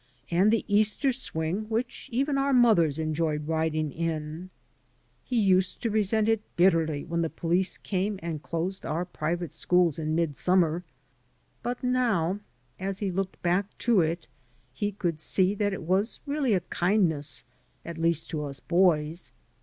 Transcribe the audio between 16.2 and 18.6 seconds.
really a kindness, at least to us